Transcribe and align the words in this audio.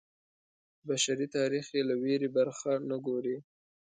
بشري 0.87 1.27
تاریخ 1.37 1.65
یې 1.75 1.81
له 1.89 1.95
ویرې 2.01 2.29
برخه 2.37 2.71
نه 2.89 2.97
ګرځوي. 3.05 3.39